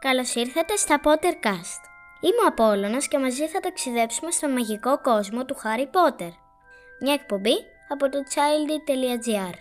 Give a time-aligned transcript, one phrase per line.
[0.00, 1.82] Καλώς ήρθατε στα Pottercast.
[2.20, 6.30] Είμαι ο Απόλλωνας και μαζί θα ταξιδέψουμε στον μαγικό κόσμο του Harry Potter.
[7.00, 7.54] Μια εκπομπή
[7.88, 9.54] από το childy.gr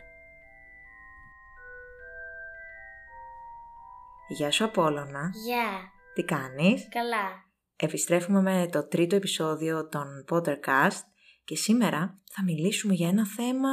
[4.28, 5.32] Γεια σου Απόλλωνα.
[5.46, 5.92] Γεια.
[6.14, 7.28] Τι κάνεις; Καλά.
[7.76, 11.02] Επιστρέφουμε με το τρίτο επεισόδιο των Pottercast
[11.44, 13.70] και σήμερα θα μιλήσουμε για ένα θέμα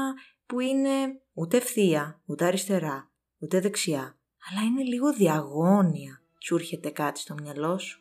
[0.47, 4.19] που είναι ούτε ευθεία, ούτε αριστερά, ούτε δεξιά,
[4.51, 6.21] αλλά είναι λίγο διαγώνια.
[6.47, 8.01] Σου έρχεται κάτι στο μυαλό σου;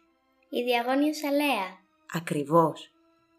[0.49, 1.67] Η διαγώνιος αλέα.
[2.13, 2.91] Ακριβώς.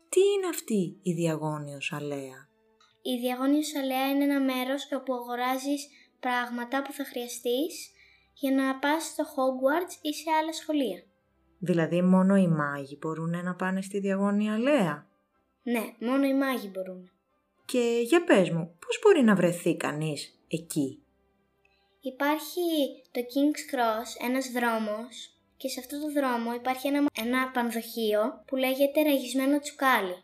[0.09, 2.49] Τι είναι αυτή η διαγώνιος αλέα;
[3.03, 5.89] Η διαγώνιος αλέα είναι ένα μέρος όπου αγοράζεις
[6.21, 7.91] πράγματα που θα χρειαστείς
[8.35, 11.03] για να πας στο Hogwarts ή σε άλλα σχολεία.
[11.59, 15.07] Δηλαδή μόνο οι μάγοι μπορούν να πάνε στη διαγώνια αλέα;
[15.63, 17.11] Ναι, μόνο οι μάγοι μπορούν.
[17.65, 21.06] Και για πες μου, πώς μπορεί να βρεθεί κανείς εκεί;
[22.13, 22.69] Υπάρχει
[23.11, 28.57] το King's Cross, ένας δρόμος και σε αυτό το δρόμο υπάρχει ένα, ένα πανδοχείο που
[28.57, 30.17] λέγεται ραγισμένο τσουκάλι.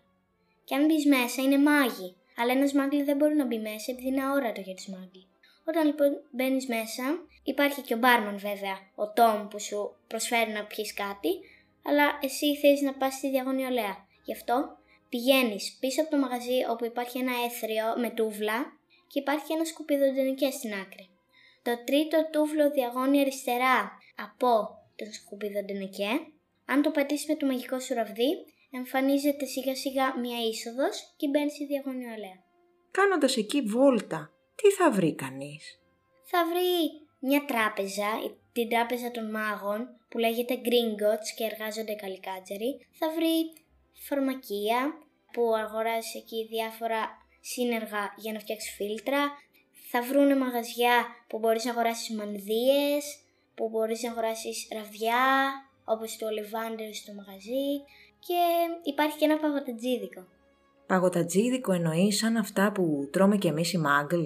[0.64, 4.08] Και αν μπεις μέσα είναι μάγοι, αλλά ένας μάγκλι δεν μπορεί να μπει μέσα επειδή
[4.08, 5.26] είναι αόρατο για τις μάγκλι.
[5.64, 7.04] Όταν λοιπόν μπαίνεις μέσα,
[7.42, 11.30] υπάρχει και ο μπάρμαν βέβαια, ο Τόμ που σου προσφέρει να πιεις κάτι,
[11.84, 14.06] αλλά εσύ θέλεις να πας στη διαγωνιολέα.
[14.24, 14.76] Γι' αυτό
[15.08, 18.58] πηγαίνεις πίσω από το μαγαζί όπου υπάρχει ένα έθριο με τούβλα
[19.06, 21.11] και υπάρχει ένα σκουπιδοντενικέ στην άκρη.
[21.62, 24.48] Το τρίτο τούβλο διαγώνει αριστερά από
[24.96, 26.10] τον σκουπιδοντενικέ.
[26.66, 28.30] Αν το πατήσεις με το μαγικό σου ραβδί,
[28.70, 32.38] εμφανίζεται σιγά σιγά μια είσοδος και μπαίνει στη διαγωνιολέα.
[32.90, 35.80] Κάνοντας εκεί βόλτα, τι θα βρει κανείς;
[36.22, 36.70] θα βρει
[37.18, 38.08] μια τράπεζα,
[38.52, 42.86] την τράπεζα των μάγων, που λέγεται Gringotts και εργάζονται καλικάτζεροι.
[42.92, 43.52] Θα βρει
[43.92, 44.78] φαρμακεία
[45.32, 47.00] που αγοράζει εκεί διάφορα
[47.40, 49.20] σύνεργα για να φτιάξει φίλτρα.
[49.94, 53.04] Θα βρούνε μαγαζιά που μπορείς να αγοράσεις μανδύες,
[53.54, 55.24] που μπορείς να αγοράσεις ραβδιά,
[55.84, 57.70] όπως το Ollivander στο μαγαζί.
[58.26, 58.40] Και
[58.82, 60.26] υπάρχει και ένα παγωτατζίδικο.
[60.86, 64.24] Παγωτατζίδικο εννοείς σαν αυτά που τρώμε κι εμείς οι μάγκλ.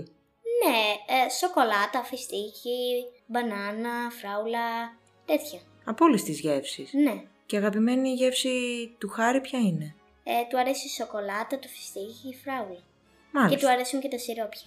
[0.63, 0.83] Ναι,
[1.17, 4.67] ε, σοκολάτα, φιστίκι, μπανάνα, φράουλα,
[5.25, 5.61] τέτοια.
[5.85, 7.23] Από όλες τις γεύσεις; Ναι.
[7.47, 8.51] Και αγαπημένη γεύση
[8.99, 9.95] του Χάρη ποια είναι;
[10.25, 12.83] Ε, του αρέσει η σοκολάτα, το φιστίκι, η φράουλα.
[13.33, 13.57] Μάλιστα.
[13.57, 14.67] Και του αρέσουν και τα σιρόπια.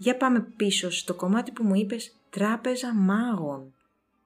[0.00, 3.74] Για πάμε πίσω στο κομμάτι που μου είπες τράπεζα μάγων.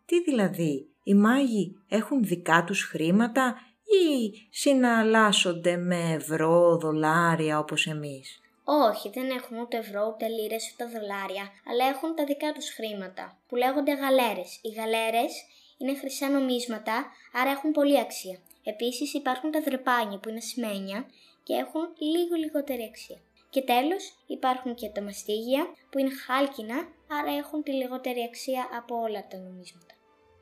[0.06, 8.40] Τι δηλαδή, οι μάγοι έχουν δικά τους χρήματα ή συναλλάσσονται με ευρώ, δολάρια όπως εμείς;
[8.64, 13.38] Όχι, δεν έχουν ούτε ευρώ, ούτε λίρες, ούτε δολάρια, αλλά έχουν τα δικά τους χρήματα,
[13.48, 14.58] που λέγονται γαλέρες.
[14.62, 15.32] Οι γαλέρες
[15.78, 18.38] είναι χρυσά νομίσματα, άρα έχουν πολύ αξία.
[18.64, 21.06] Επίσης υπάρχουν τα δρεπάνια που είναι σημαίνια
[21.42, 23.20] και έχουν λίγο λιγότερη αξία.
[23.52, 26.74] Και τέλος υπάρχουν και τα μαστίγια που είναι χάλκινα,
[27.18, 29.94] άρα έχουν τη λιγότερη αξία από όλα τα νομίσματα.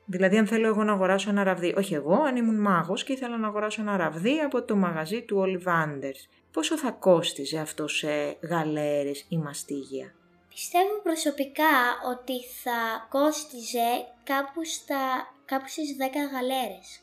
[0.05, 3.37] Δηλαδή, αν θέλω εγώ να αγοράσω ένα ραβδί, όχι εγώ, αν ήμουν μάγος και ήθελα
[3.37, 6.21] να αγοράσω ένα ραβδί από το μαγαζί του Ollivander's,
[6.51, 10.13] πόσο θα κόστιζε αυτό σε γαλέρες ή μαστίγια;
[10.49, 11.73] Πιστεύω προσωπικά
[12.11, 12.33] ότι
[12.63, 17.01] θα κόστιζε κάπου, στα, κάπου στις 10 γαλέρες.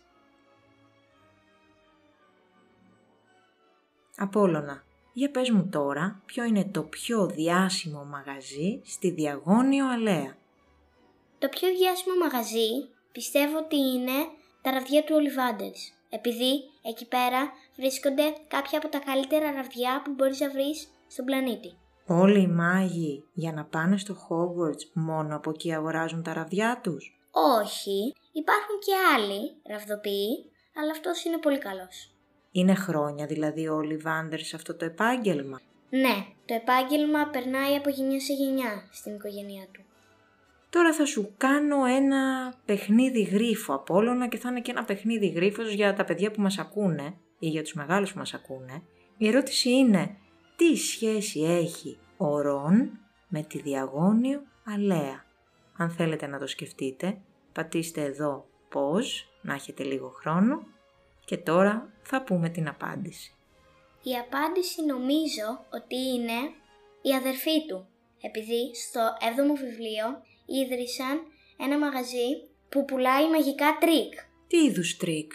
[4.17, 4.83] Απόλλωνα,
[5.13, 10.37] για πες μου τώρα ποιο είναι το πιο διάσημο μαγαζί στη Διαγώνιο Αλέα;
[11.39, 14.27] Το πιο διάσημο μαγαζί πιστεύω ότι είναι
[14.63, 15.97] τα ραβδιά του Ollivander's.
[16.11, 21.77] Επειδή εκεί πέρα βρίσκονται κάποια από τα καλύτερα ραβδιά που μπορείς να βρεις στον πλανήτη.
[22.07, 27.19] Όλοι οι μάγοι για να πάνε στο Hogwarts μόνο από εκεί αγοράζουν τα ραβδιά τους;
[27.31, 32.13] Όχι, υπάρχουν και άλλοι ραβδοποιοί, αλλά αυτός είναι πολύ καλός.
[32.53, 35.61] Είναι χρόνια δηλαδή ο Ollivander σε αυτό το επάγγελμα;
[35.91, 39.83] Ναι, το επάγγελμα περνάει από γενιά σε γενιά στην οικογένειά του.
[40.71, 45.73] Τώρα θα σου κάνω ένα παιχνίδι γρίφο Απόλλωνα και θα είναι και ένα παιχνίδι γρίφος
[45.73, 48.83] για τα παιδιά που μας ακούνε ή για τους μεγάλους που μας ακούνε.
[49.17, 50.17] Η ερώτηση είναι
[50.56, 52.99] τι σχέση έχει ο Ρον
[53.29, 55.25] με τη Διαγώνιο Αλέα;
[55.77, 57.19] Αν θέλετε να το σκεφτείτε,
[57.53, 60.67] πατήστε εδώ pause, να έχετε λίγο χρόνο
[61.25, 63.32] και τώρα θα πούμε την απάντηση.
[64.02, 66.38] Η απάντηση νομίζω ότι είναι
[67.02, 67.88] η αδερφή του,
[68.20, 70.06] επειδή στο 7ο βιβλίο
[70.46, 71.16] ίδρυσαν
[71.58, 72.28] ένα μαγαζί
[72.69, 74.12] που πουλάει μαγικά τρικ.
[74.49, 75.32] Τι είδους τρικ;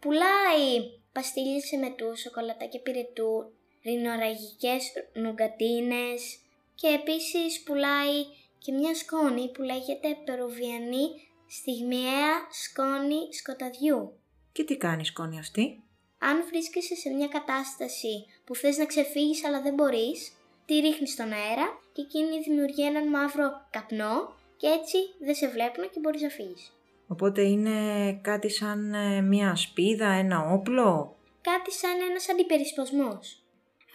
[0.00, 0.68] Πουλάει
[1.12, 3.52] παστίλες εμετού, σοκολατάκια πυρετού,
[3.84, 6.38] ρινορραγικές νουγκατίνες
[6.74, 8.24] και επίσης πουλάει
[8.58, 11.06] και μια σκόνη που λέγεται περουβιανή
[11.48, 14.18] στιγμιαία σκόνη σκοταδιού.
[14.52, 15.83] Και τι κάνει η σκόνη αυτή;
[16.28, 20.32] Αν βρίσκεσαι σε μια κατάσταση που θες να ξεφύγεις αλλά δεν μπορείς,
[20.66, 24.16] τη ρίχνεις στον αέρα και εκείνη δημιουργεί έναν μαύρο καπνό
[24.56, 26.72] και έτσι δεν σε βλέπουν και μπορείς να φύγεις.
[27.08, 27.78] Οπότε είναι
[28.22, 33.44] κάτι σαν ε, μια σπίδα, ένα όπλο; Κάτι σαν ένας αντιπερισπασμός.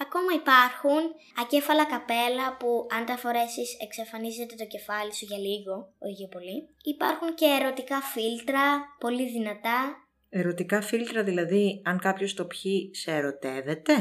[0.06, 1.02] Ακόμα υπάρχουν
[1.42, 6.70] ακέφαλα καπέλα που αν τα φορέσεις εξαφανίζεται το κεφάλι σου για λίγο, όχι για πολύ.
[6.84, 8.66] Υπάρχουν και ερωτικά φίλτρα,
[9.00, 10.09] πολύ δυνατά.
[10.30, 13.94] Ερωτικά φίλτρα δηλαδή, αν κάποιος το πιει, σε ερωτεύεται;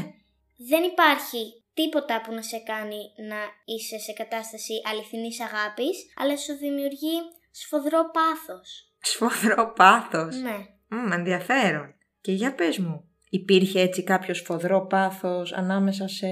[0.57, 6.53] Δεν υπάρχει τίποτα που να σε κάνει να είσαι σε κατάσταση αληθινής αγάπης, αλλά σου
[6.57, 7.17] δημιουργεί
[7.51, 8.93] σφοδρό πάθος.
[9.01, 10.57] Σφοδρό πάθος; Ναι.
[10.87, 11.95] Μμ, ενδιαφέρον.
[12.21, 16.27] Και για πες μου, υπήρχε έτσι κάποιο σφοδρό πάθος ανάμεσα σε...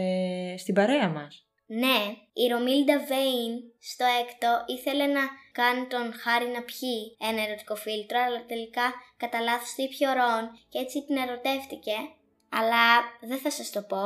[0.57, 1.97] στην παρέα μας; Ναι,
[2.33, 6.99] η Ρομίλντα Βέιν στο έκτο ήθελε να κάνει τον Χάρη να πιει
[7.29, 8.85] ένα ερωτικό φίλτρο, αλλά τελικά
[9.17, 11.95] κατά λάθος το είπε ο Ρον και έτσι την ερωτεύτηκε.
[12.49, 12.83] Αλλά
[13.29, 14.03] δεν θα σας το πω.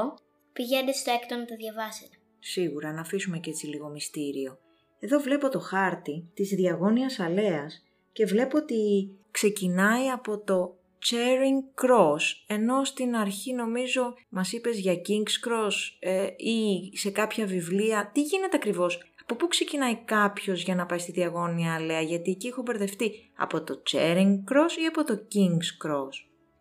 [0.53, 2.15] Πηγαίνετε στο έκτο να το διαβάσετε.
[2.39, 4.59] Σίγουρα, να αφήσουμε και έτσι λίγο μυστήριο.
[4.99, 10.75] Εδώ βλέπω το χάρτη της διαγώνιας αλέας και βλέπω ότι ξεκινάει από το
[11.09, 17.45] Charing Cross, ενώ στην αρχή νομίζω μας είπες για King's Cross ε, ή σε κάποια
[17.45, 18.11] βιβλία.
[18.13, 22.47] Τι γίνεται ακριβώς, από πού ξεκινάει κάποιος για να πάει στη διαγώνια αλέα, γιατί εκεί
[22.47, 26.15] έχω μπερδευτεί από το Charing Cross ή από το King's Cross;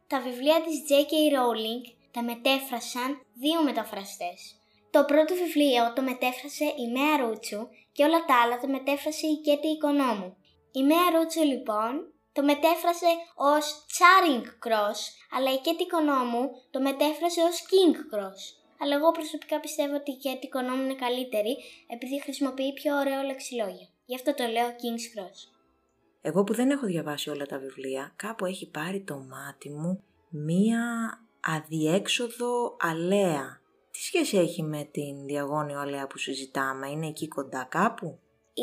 [0.07, 1.13] Τα βιβλία της J.K.
[1.37, 4.55] Rowling τα μετέφρασαν δύο μεταφραστές.
[4.91, 9.37] Το πρώτο βιβλίο το μετέφρασε η Μέα Ρούτσου και όλα τα άλλα το μετέφρασε η
[9.45, 10.37] Κέτη Οικονόμου.
[10.73, 11.93] Η Μέα Ρούτσου λοιπόν
[12.33, 13.65] το μετέφρασε ως
[13.97, 15.01] Charing Cross,
[15.37, 18.41] αλλά η Κέτη Οικονόμου το μετέφρασε ως King Cross.
[18.83, 21.57] Αλλά εγώ προσωπικά πιστεύω ότι η Κέτη Οικονόμου είναι καλύτερη
[21.87, 23.89] επειδή χρησιμοποιεί πιο ωραίο λεξιλόγιο.
[24.05, 25.39] Γι' αυτό το λέω King's Cross.
[26.23, 30.85] Εγώ που δεν έχω διαβάσει όλα τα βιβλία, κάπου έχει πάρει το μάτι μου μία
[31.41, 33.61] αδιέξοδο αλέα.
[33.91, 38.19] Τι σχέση έχει με την διαγώνιο αλέα που συζητάμε, είναι εκεί κοντά κάπου;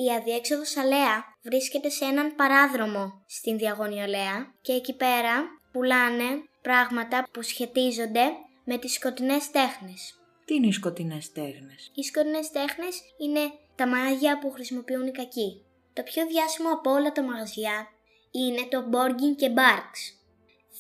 [0.06, 6.30] Η αδιέξοδος αλέα βρίσκεται σε έναν παράδρομο στην διαγώνιο αλέα και εκεί πέρα πουλάνε
[6.62, 8.26] πράγματα που σχετίζονται
[8.64, 10.20] με τις σκοτεινές τέχνες.
[10.46, 13.40] Τι είναι οι σκοτεινές τέχνες; Οι σκοτεινές τέχνες είναι
[13.76, 15.66] τα μάγια που χρησιμοποιούν οι κακοί.
[15.94, 17.88] Το πιο διάσημο από όλα τα μαγαζιά
[18.32, 20.02] είναι το Borgin και Barks.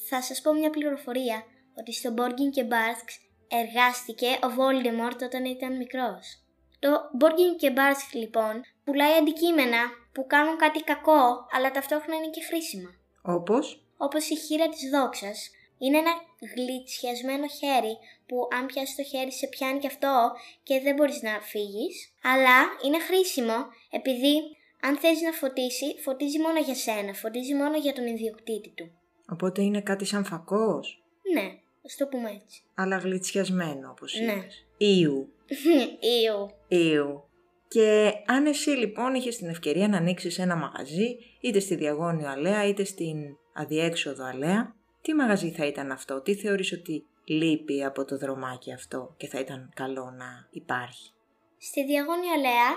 [0.09, 1.43] Θα σας πω μια πληροφορία
[1.79, 3.13] ότι στο Borgin και Barks
[3.47, 6.46] εργάστηκε ο Voldemort όταν ήταν μικρός.
[6.79, 6.89] Το
[7.19, 9.77] Borgin και Barks λοιπόν πουλάει αντικείμενα
[10.13, 12.89] που κάνουν κάτι κακό αλλά ταυτόχρονα είναι και χρήσιμα.
[13.21, 15.51] Όπως; Όπως η χείρα της δόξας.
[15.79, 16.11] Είναι ένα
[16.55, 17.97] γλιτσιασμένο χέρι
[18.27, 20.31] που αν πιάσεις το χέρι σε πιάνει και αυτό
[20.63, 22.11] και δεν μπορείς να φύγεις.
[22.23, 23.55] Αλλά είναι χρήσιμο
[23.91, 24.33] επειδή
[24.81, 28.91] αν θες να φωτίσει, φωτίζει μόνο για σένα, φωτίζει μόνο για τον ιδιοκτήτη του.
[29.29, 31.03] Οπότε είναι κάτι σαν φακός,
[31.33, 32.61] Ναι, ας το πούμε έτσι.
[32.75, 34.31] αλλά γλιτσιασμένο όπως Ναι.
[34.31, 34.65] είπες.
[34.77, 35.31] Ιου.
[36.21, 36.49] Ιου.
[36.67, 37.21] Ιου.
[37.67, 42.67] Και αν εσύ λοιπόν είχες την ευκαιρία να ανοίξεις ένα μαγαζί, είτε στη Διαγώνιο Αλέα
[42.67, 43.17] είτε στην
[43.53, 49.13] Αδιέξοδο Αλέα, τι μαγαζί θα ήταν αυτό, τι θεωρείς ότι λείπει από το δρομάκι αυτό
[49.17, 51.11] και θα ήταν καλό να υπάρχει;
[51.57, 52.69] Στη Διαγώνια Λέα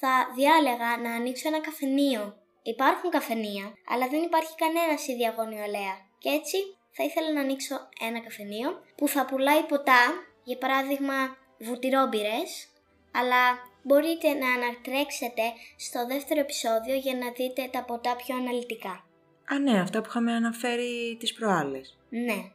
[0.00, 2.36] θα διάλεγα να ανοίξω ένα καφενείο.
[2.62, 5.94] Υπάρχουν καφενεία, αλλά δεν υπάρχει κανένα στη Διαγώνια Λέα.
[6.18, 6.56] Και έτσι
[6.96, 7.76] θα ήθελα να ανοίξω
[8.08, 10.02] ένα καφενείο που θα πουλάει ποτά,
[10.44, 11.14] για παράδειγμα
[11.58, 12.68] βουτυρόμπυρες,
[13.12, 13.42] αλλά
[13.82, 15.42] μπορείτε να ανατρέξετε
[15.76, 19.04] στο δεύτερο επεισόδιο για να δείτε τα ποτά πιο αναλυτικά.
[19.44, 21.98] Α ναι, αυτά που είχαμε αναφέρει τις προάλλες.
[22.08, 22.52] Ναι,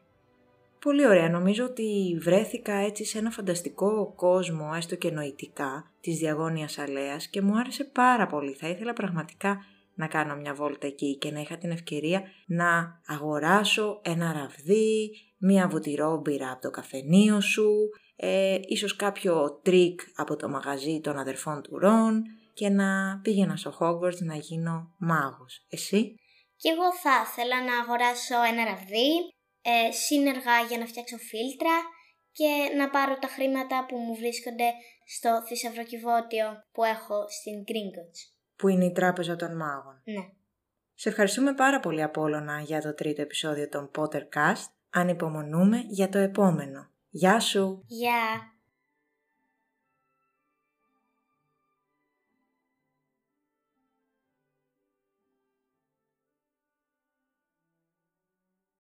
[0.83, 1.29] Πολύ ωραία.
[1.29, 7.41] Νομίζω ότι βρέθηκα έτσι σε ένα φανταστικό κόσμο, έστω και νοητικά, της Διαγώνιας Αλέας και
[7.41, 8.53] μου άρεσε πάρα πολύ.
[8.53, 13.99] Θα ήθελα πραγματικά να κάνω μια βόλτα εκεί και να είχα την ευκαιρία να αγοράσω
[14.03, 21.01] ένα ραβδί, μία βουτυρόμπυρα από το καφενείο σου, ε, ίσως κάποιο τρικ από το μαγαζί
[21.01, 25.65] των αδερφών του Ρον και να πήγαινα στο Hogwarts να γίνω μάγος.
[25.69, 26.15] Εσύ;
[26.55, 29.09] Και εγώ θα ήθελα να αγοράσω ένα ραβδί,
[29.61, 31.75] ε, σύνεργα για να φτιάξω φίλτρα
[32.31, 34.69] και να πάρω τα χρήματα που μου βρίσκονται
[35.05, 38.19] στο θησαυροκιβώτιο που έχω στην Gringotts.
[38.55, 40.01] Που είναι η τράπεζα των μάγων.
[40.03, 40.25] Ναι.
[40.93, 44.65] Σε ευχαριστούμε πάρα πολύ Απόλλωνα για το τρίτο επεισόδιο των Pottercast.
[44.89, 46.92] Ανυπομονούμε για το επόμενο.
[47.15, 47.83] Γεια σου!
[47.87, 48.52] Γεια!